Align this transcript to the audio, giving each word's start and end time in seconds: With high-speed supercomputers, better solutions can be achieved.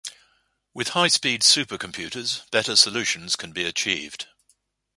With 0.73 0.89
high-speed 0.97 1.43
supercomputers, 1.43 2.49
better 2.49 2.75
solutions 2.75 3.35
can 3.35 3.51
be 3.51 3.65
achieved. 3.65 4.25